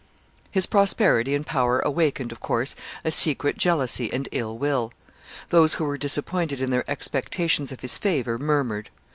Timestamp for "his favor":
7.81-8.39